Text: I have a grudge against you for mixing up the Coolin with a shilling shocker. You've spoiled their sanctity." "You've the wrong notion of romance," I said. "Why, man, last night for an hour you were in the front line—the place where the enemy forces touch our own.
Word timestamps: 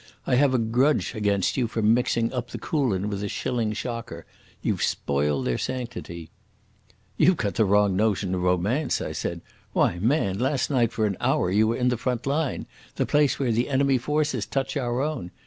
I 0.25 0.33
have 0.33 0.55
a 0.55 0.57
grudge 0.57 1.13
against 1.13 1.57
you 1.57 1.67
for 1.67 1.83
mixing 1.83 2.33
up 2.33 2.49
the 2.49 2.57
Coolin 2.57 3.07
with 3.07 3.21
a 3.21 3.27
shilling 3.29 3.71
shocker. 3.73 4.25
You've 4.63 4.81
spoiled 4.81 5.45
their 5.45 5.59
sanctity." 5.59 6.31
"You've 7.17 7.37
the 7.37 7.65
wrong 7.65 7.95
notion 7.95 8.33
of 8.33 8.41
romance," 8.41 8.99
I 8.99 9.11
said. 9.11 9.41
"Why, 9.73 9.99
man, 9.99 10.39
last 10.39 10.71
night 10.71 10.91
for 10.91 11.05
an 11.05 11.17
hour 11.21 11.51
you 11.51 11.67
were 11.67 11.77
in 11.77 11.89
the 11.89 11.97
front 11.97 12.25
line—the 12.25 13.05
place 13.05 13.37
where 13.37 13.51
the 13.51 13.69
enemy 13.69 13.99
forces 13.99 14.47
touch 14.47 14.75
our 14.75 15.01
own. 15.03 15.29